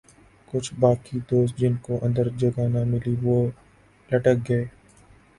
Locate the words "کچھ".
0.47-0.73